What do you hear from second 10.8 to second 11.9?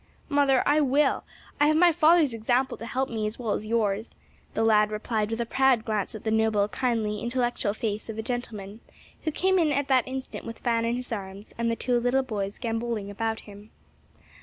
in his arms and the